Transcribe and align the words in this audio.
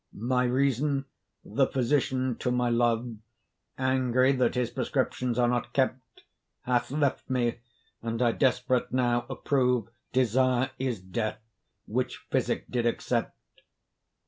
My 0.13 0.45
reason, 0.45 1.05
the 1.45 1.67
physician 1.67 2.35
to 2.37 2.49
my 2.49 2.69
love, 2.71 3.17
Angry 3.77 4.31
that 4.31 4.55
his 4.55 4.71
prescriptions 4.71 5.37
are 5.37 5.47
not 5.47 5.73
kept, 5.73 6.23
Hath 6.61 6.89
left 6.89 7.29
me, 7.29 7.59
and 8.01 8.19
I 8.19 8.31
desperate 8.31 8.91
now 8.91 9.27
approve 9.29 9.89
Desire 10.11 10.71
is 10.79 10.99
death, 10.99 11.37
which 11.85 12.25
physic 12.31 12.65
did 12.71 12.87
except. 12.87 13.35